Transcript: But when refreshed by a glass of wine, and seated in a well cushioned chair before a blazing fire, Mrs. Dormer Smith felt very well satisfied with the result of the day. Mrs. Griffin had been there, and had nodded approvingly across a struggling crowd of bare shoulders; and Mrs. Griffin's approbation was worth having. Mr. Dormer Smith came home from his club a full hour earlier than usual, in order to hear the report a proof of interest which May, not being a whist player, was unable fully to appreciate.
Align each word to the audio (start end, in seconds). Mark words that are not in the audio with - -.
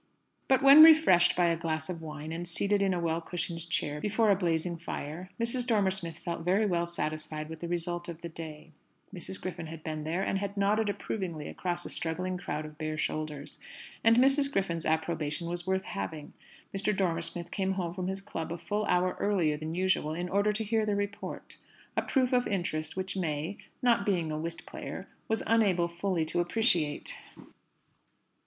But 0.47 0.63
when 0.63 0.81
refreshed 0.81 1.35
by 1.35 1.49
a 1.49 1.55
glass 1.55 1.87
of 1.87 2.01
wine, 2.01 2.31
and 2.31 2.47
seated 2.47 2.81
in 2.81 2.91
a 2.91 2.99
well 2.99 3.21
cushioned 3.21 3.69
chair 3.69 4.01
before 4.01 4.31
a 4.31 4.35
blazing 4.35 4.75
fire, 4.75 5.29
Mrs. 5.39 5.67
Dormer 5.67 5.91
Smith 5.91 6.17
felt 6.17 6.43
very 6.43 6.65
well 6.65 6.87
satisfied 6.87 7.49
with 7.49 7.59
the 7.59 7.67
result 7.67 8.09
of 8.09 8.21
the 8.23 8.27
day. 8.27 8.71
Mrs. 9.13 9.39
Griffin 9.39 9.67
had 9.67 9.83
been 9.83 10.03
there, 10.03 10.23
and 10.23 10.39
had 10.39 10.57
nodded 10.57 10.89
approvingly 10.89 11.47
across 11.47 11.85
a 11.85 11.89
struggling 11.91 12.39
crowd 12.39 12.65
of 12.65 12.79
bare 12.79 12.97
shoulders; 12.97 13.59
and 14.03 14.17
Mrs. 14.17 14.51
Griffin's 14.51 14.87
approbation 14.87 15.47
was 15.47 15.67
worth 15.67 15.85
having. 15.85 16.33
Mr. 16.75 16.97
Dormer 16.97 17.21
Smith 17.21 17.51
came 17.51 17.73
home 17.73 17.93
from 17.93 18.07
his 18.07 18.21
club 18.21 18.51
a 18.51 18.57
full 18.57 18.85
hour 18.85 19.15
earlier 19.19 19.55
than 19.55 19.75
usual, 19.75 20.15
in 20.15 20.29
order 20.29 20.51
to 20.51 20.63
hear 20.63 20.83
the 20.83 20.95
report 20.95 21.57
a 21.95 22.01
proof 22.01 22.33
of 22.33 22.47
interest 22.47 22.97
which 22.97 23.15
May, 23.15 23.59
not 23.83 24.03
being 24.03 24.31
a 24.31 24.37
whist 24.39 24.65
player, 24.65 25.07
was 25.27 25.43
unable 25.45 25.87
fully 25.87 26.25
to 26.25 26.39
appreciate. 26.39 27.13